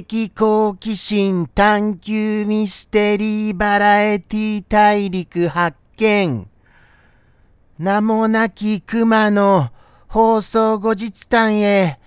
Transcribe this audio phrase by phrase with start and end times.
[0.00, 6.48] 的好奇心探求ミステリーバラエティ大陸発見。
[7.78, 9.68] 名もなき熊の
[10.08, 12.00] 放送後日談へ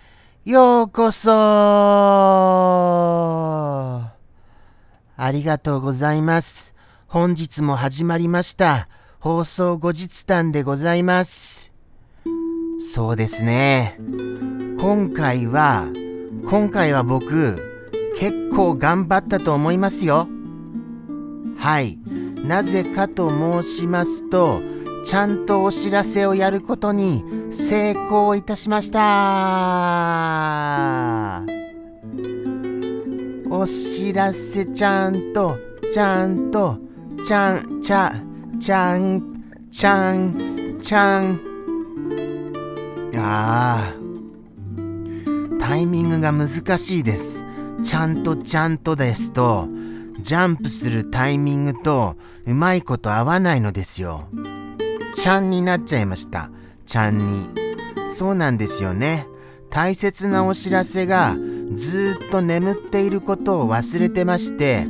[0.46, 1.32] ようこそ
[5.16, 6.74] ありがとうございます。
[7.06, 8.90] 本日も始まりました。
[9.20, 11.72] 放送後日談でございます。
[12.80, 14.00] そうですね。
[14.80, 15.88] 今回は、
[16.50, 17.75] 今回は僕、
[18.18, 20.28] 結構頑張ったと思いますよ。
[21.58, 22.00] はい。
[22.46, 24.60] なぜかと申しますと、
[25.04, 29.02] ちゃんとお知らせをやることに成功いたしました。
[33.50, 35.58] お知らせちゃんと、
[35.92, 36.80] ちゃんと、
[37.24, 38.12] ちゃん、ちゃ、
[38.60, 39.22] ちゃん、
[39.72, 41.40] ちゃん、ちゃん。
[43.14, 47.45] いやータイミングが難しいです。
[47.86, 49.70] ちゃんとちゃんとですと、
[50.20, 52.16] ジャンプするタイミングと
[52.48, 54.28] うまいこと合わないのですよ。
[55.14, 56.50] ちゃんになっちゃいました。
[56.88, 57.48] ちゃんに。
[58.10, 59.28] そうなんですよね。
[59.70, 61.38] 大切なお知らせが
[61.76, 64.88] ずっと眠っていることを忘れてまして、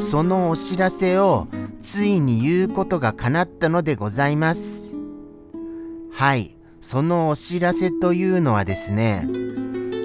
[0.00, 1.46] そのお知らせを
[1.80, 4.96] ついに言うことが叶ったのでございます。
[6.10, 6.56] はい。
[6.80, 9.28] そのお知らせというのはですね、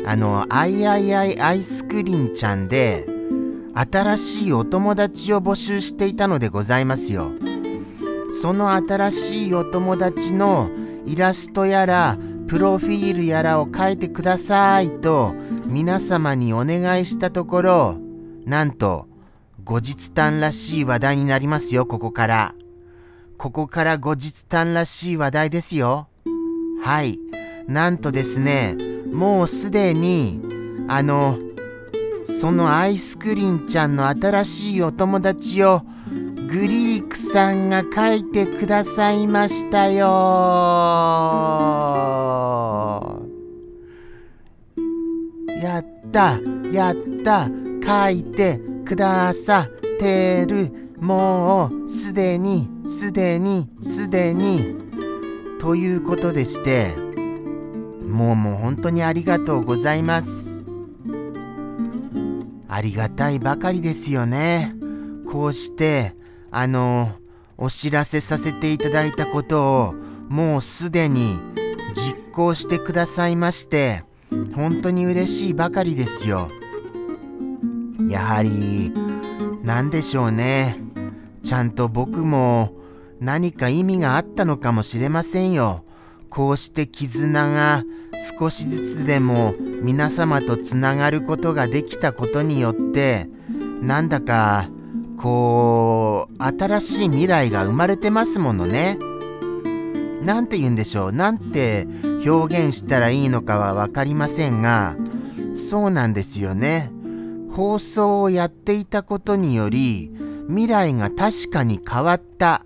[0.08, 3.06] あの、あいあいあいアイスクリンちゃんで、
[3.74, 7.34] 新しいお友達を募集していたのでございますよ。
[8.32, 10.70] その新しいお友達の
[11.06, 15.36] イラストやら、プロフィールやらを描いてくださいと
[15.66, 17.98] 皆様にお願いしたところ、
[18.46, 19.08] なんと、
[19.66, 22.56] 後日談らしい話題になりますよ、ここから。
[23.38, 26.08] ここから後日談らしい話題ですよ。
[26.82, 27.20] はい。
[27.68, 28.78] なんとですね、
[29.18, 30.40] もうすでに、
[30.88, 31.40] あの、
[32.24, 35.82] そのアイスクリンちゃんの新しいお友達を
[36.48, 40.06] グリークさんが書いてくださいましたよ。
[45.64, 46.40] やった、
[46.72, 47.50] やった、
[47.84, 50.94] 書いてくださってる。
[51.02, 54.76] もうすでに、すでに、すでに。
[55.60, 57.07] ということでして、
[58.08, 60.66] もうもう本当にありがとうございます。
[62.70, 64.74] ありがたいばかりですよね。
[65.30, 66.16] こうして、
[66.52, 67.12] あの、
[67.58, 69.96] お知らせさせていただいたことを、
[70.30, 71.40] もうすでに
[71.94, 74.04] 実行してくださいまして、
[74.56, 76.50] 本当に嬉しいばかりですよ。
[78.10, 78.94] やはり、
[79.64, 80.78] なんでしょうね。
[81.44, 82.74] ちゃんと僕も
[83.20, 85.84] 何か意味があったのかもしれませんよ。
[86.30, 87.84] こうして絆が
[88.40, 93.30] 少しずつでも皆様とつながることができたことによって
[93.82, 94.70] なんだか
[95.18, 98.98] こう新しい未来が生まれてますものね。
[100.22, 101.88] なんて言うんでしょうなんて
[102.26, 104.98] 表現したらいいのかは分かりませんが
[105.54, 106.92] そうなんですよね。
[107.52, 110.12] 放送をやっていたことにより
[110.48, 112.64] 未来が確かに変わった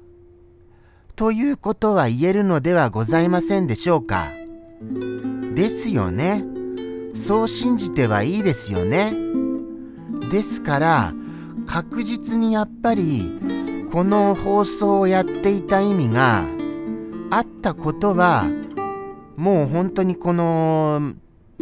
[1.21, 4.31] ということは言えるのではございませんでしょうか。
[5.53, 6.43] ですよね。
[7.13, 9.13] そう信じてはいいですよね。
[10.31, 11.13] ですから
[11.67, 13.39] 確実にやっぱり
[13.91, 16.43] この放送をやっていた意味が
[17.29, 18.47] あったことは
[19.37, 21.13] もう本当にこの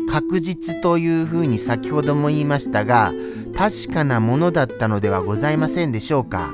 [0.09, 3.11] 確実というふうに先ほども言いましたが
[3.57, 6.49] 確かなものだったのではございませんでしょうか。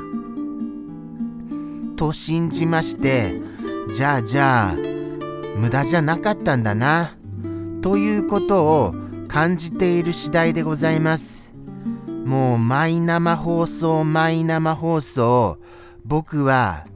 [1.95, 3.41] と信じまして
[3.91, 4.75] じゃあじゃあ
[5.57, 7.15] 無駄じゃなかったんだな
[7.81, 8.95] ということを
[9.27, 11.45] 感じている次第でございます。
[12.25, 15.59] もうマイ生放送マイ生放送
[16.03, 16.87] 僕は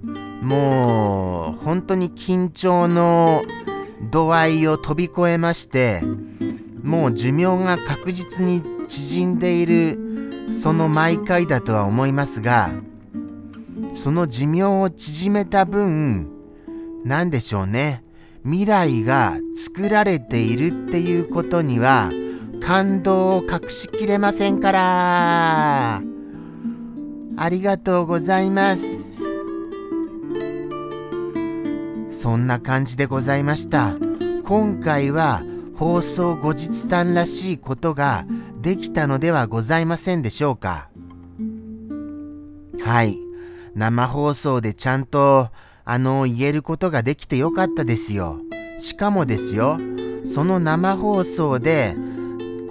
[0.41, 3.43] もう本当に緊張の
[4.09, 6.01] 度合いを飛び越えまして
[6.81, 12.71] もう寿命が確実に縮んでいるその毎回だとは思いますが
[13.93, 16.29] その寿命を縮めた分
[17.03, 18.03] 何でしょうね。
[18.43, 22.11] 未来が作られているっていうことには
[22.61, 26.01] 感動を隠しきれませんから。
[27.37, 29.21] ありがとうございます。
[32.09, 33.95] そんな感じでございました。
[34.43, 35.41] 今回は
[35.75, 38.25] 放送後日談らしいことが
[38.61, 40.89] できたのではございませんでしょうか。
[42.81, 43.28] はい。
[43.75, 45.49] 生放送でちゃんと
[45.85, 48.39] あの言えることができてよかったですよ。
[48.77, 49.77] しかもですよ
[50.23, 51.95] その生放送で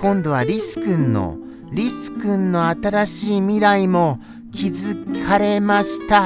[0.00, 1.36] 今度はリスくんの
[1.72, 4.20] リス君の新しい未来も
[4.52, 6.18] 気づかれました。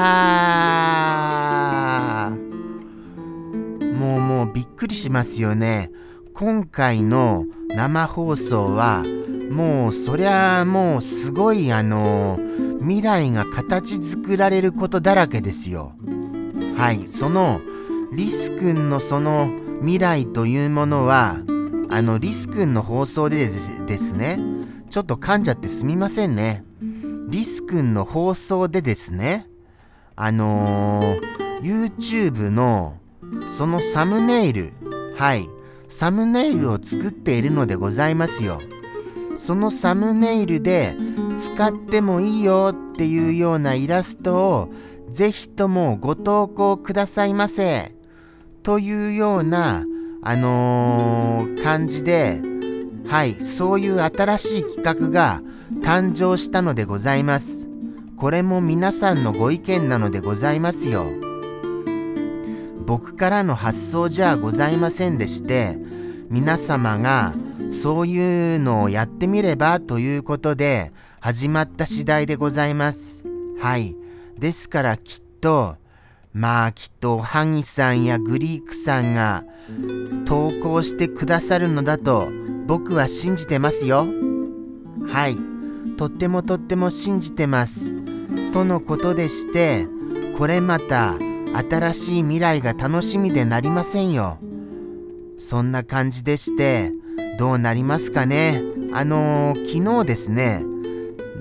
[3.99, 5.91] もうもうびっくりしますよね。
[6.35, 9.05] 今回の生放送は
[9.51, 12.39] もうそりゃもうすごいあの
[12.83, 15.93] 未来が形作られることだらけですよ。
[16.77, 17.07] はい。
[17.07, 17.61] その
[18.13, 19.51] リス君のその
[19.81, 21.39] 未来というものは
[21.91, 23.49] あのリス君の放送で
[23.87, 24.39] ですね
[24.91, 26.65] ちょっと噛んじゃってすみませんね。
[27.29, 29.47] リス君の放送でですね
[30.17, 32.99] あのー、YouTube の
[33.47, 34.73] そのサムネイル
[35.17, 35.49] はい。
[35.89, 38.59] サムネイルを作っているのでございますよ。
[39.37, 40.97] そのサムネイルで
[41.37, 44.69] 使ってもいいよっていうようなイラストを
[45.09, 47.95] ぜひともご投稿くださいませ。
[48.63, 49.85] というような
[50.23, 52.41] あのー、感じで
[53.07, 55.43] はいそういう新しい企画が
[55.83, 57.69] 誕生したのでございます。
[58.17, 61.07] これも皆さんのご意見なのでございますよ。
[62.87, 65.79] 僕からの発想じゃございませんでして
[66.29, 67.35] 皆様が
[67.71, 73.25] そういうのをやってみればということで始まった次第でございます。
[73.61, 73.97] はい。
[74.41, 75.77] ですからきっと、
[76.33, 79.45] まあきっとハギさんやグリークさんが
[80.25, 82.29] 投稿してくださるのだと
[82.67, 84.05] 僕は信じてますよ。
[85.07, 85.37] はい。
[85.97, 87.95] とってもとっても信じてます。
[88.51, 89.87] とのことでして、
[90.37, 91.15] これまた
[91.71, 94.39] 新しい未来が楽しみでなりませんよ。
[95.39, 96.91] そんな感じでして、
[97.39, 98.61] どうなりますかね。
[98.93, 100.65] あのー、昨日ですね、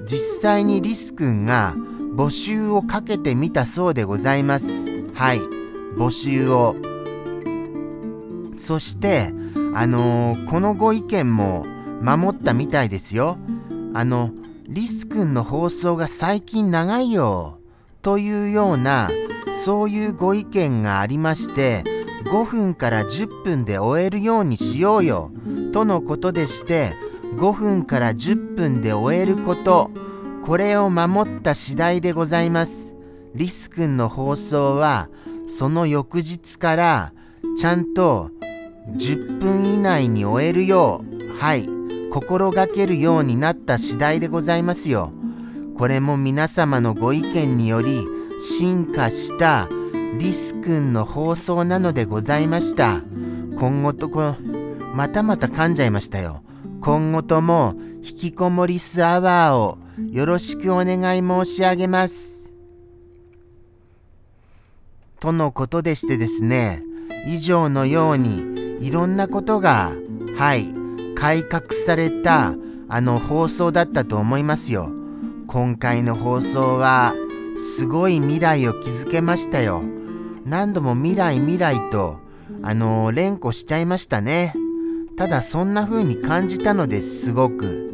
[0.05, 1.75] 実際にリス君が
[2.15, 4.67] 募集をかけてみたそうでございます。
[5.13, 5.39] はい、
[5.97, 6.75] 募集を。
[8.57, 9.33] そして、
[9.73, 11.65] あのー、このご意見も
[12.01, 13.37] 守ったみたいですよ。
[13.93, 14.31] あの、
[14.67, 17.61] リス君の放送が最近長いよ。
[18.01, 19.09] というような
[19.53, 21.83] そういうご意見がありまして
[22.25, 25.31] 5分から10分で終えるようにしようよ
[25.73, 26.93] とのことでして
[27.35, 29.91] 5分から10分で終えること
[30.43, 32.95] これを守った次第でございます
[33.35, 35.09] リス君の放送は
[35.45, 37.13] その翌日から
[37.57, 38.31] ちゃんと
[38.97, 41.67] 10分以内に終えるようはい
[42.11, 45.13] 心がけるようになった次第でございますよ
[45.77, 48.05] これも皆様のご意見により
[48.39, 49.69] 進化した
[50.19, 53.01] リス君の放送なのでございました。
[53.57, 54.35] 今後とこ、
[54.93, 56.43] またまた噛んじゃいましたよ。
[56.81, 59.77] 今後とも引きこもりスアワーを
[60.11, 62.51] よろしくお願い申し上げます。
[65.19, 66.81] とのことでしてですね、
[67.27, 69.93] 以上のようにいろんなことが、
[70.35, 70.73] はい、
[71.15, 72.55] 改革された
[72.89, 74.89] あの放送だったと思いますよ。
[75.45, 77.13] 今回の放送は
[77.57, 79.83] すごい未来を築けましたよ。
[80.45, 82.17] 何度も未来未来と、
[82.63, 84.55] あの、連呼しちゃいましたね。
[85.21, 87.93] ただそんな風に感じたのですすごく。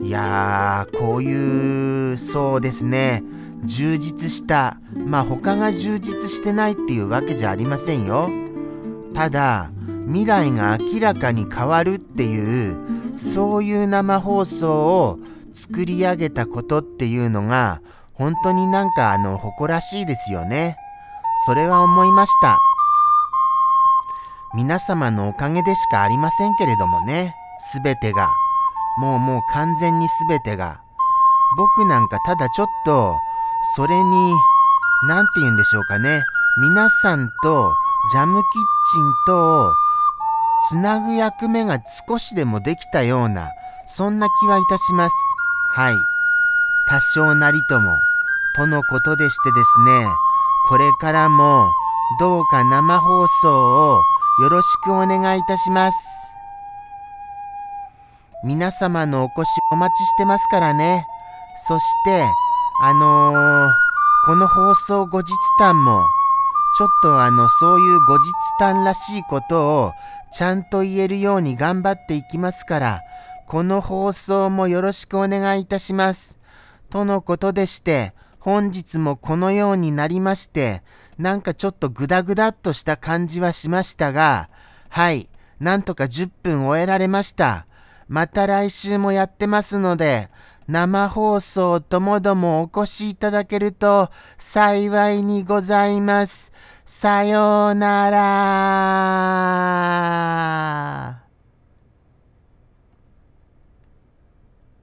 [0.00, 3.24] いやー、こういう、そうですね、
[3.64, 8.30] 充実した、まあ他が充実してないっていうわけじゃありませんよ。
[9.14, 9.72] ただ、
[10.06, 12.76] 未来が明らかに変わるっていう、
[13.16, 15.18] そういう生放送を
[15.52, 17.82] 作り上げたことっていうのが、
[18.12, 20.76] 本当になんかあの、誇らしいですよね。
[21.46, 22.73] それは思いました。
[24.54, 28.30] 皆様のおかげでしかありませんけれどもね、すべてが。
[28.98, 30.80] もうもう完全にすべてが。
[31.56, 33.16] 僕なんかただちょっと、
[33.76, 34.34] それに、
[35.08, 36.22] なんて言うんでしょうかね。
[36.60, 37.74] 皆さんと
[38.12, 39.74] ジャムキッチンと
[40.68, 43.48] つなぐ役目が少しでもできたような、
[43.86, 45.14] そんな気はいたします。
[45.72, 45.96] はい。
[46.88, 47.98] 多少なりとも、
[48.54, 50.06] とのことでしてですね、
[50.68, 51.72] これからも
[52.20, 54.02] どうか生放送を
[54.36, 56.34] よろしくお願いいたします。
[58.42, 61.06] 皆様のお越しお待ちしてますからね。
[61.68, 62.26] そして、
[62.82, 63.70] あのー、
[64.26, 66.04] この放送後日談も、
[66.76, 69.92] ちょっとあの、そういう後日談らしいことを
[70.32, 73.00] ちゃんと言えるように頑張っていきますから、
[73.46, 76.40] この放送もよろしくお願いいたします。
[76.90, 80.82] とのことでして、本日もこのようになりまして、
[81.18, 84.48] なんかちょっとグダグダっとした感じはしましたが、
[84.88, 85.28] はい、
[85.60, 87.66] なんとか10分終えられました。
[88.08, 90.28] また来週もやってますので、
[90.66, 96.52] 生放送ともどもお越しいただけると幸いにございます。
[96.84, 98.10] さような
[101.10, 101.23] ら。